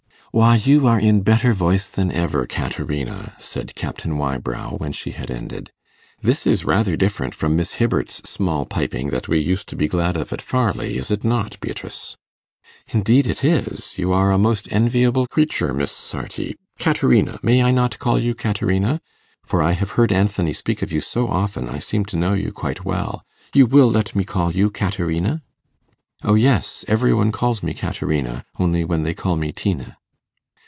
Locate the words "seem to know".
21.79-22.31